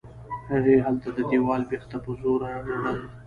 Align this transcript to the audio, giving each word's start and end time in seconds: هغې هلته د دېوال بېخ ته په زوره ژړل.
هغې 0.51 0.75
هلته 0.85 1.09
د 1.15 1.19
دېوال 1.31 1.61
بېخ 1.69 1.83
ته 1.91 1.97
په 2.03 2.11
زوره 2.19 2.49
ژړل. 2.65 2.99